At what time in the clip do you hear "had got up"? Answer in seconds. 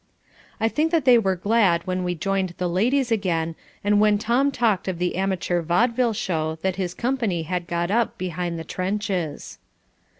7.43-8.17